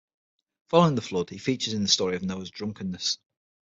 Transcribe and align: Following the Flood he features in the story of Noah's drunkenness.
Following 0.71 0.95
the 0.95 1.03
Flood 1.03 1.29
he 1.29 1.37
features 1.37 1.75
in 1.75 1.83
the 1.83 1.87
story 1.87 2.15
of 2.15 2.23
Noah's 2.23 2.49
drunkenness. 2.49 3.19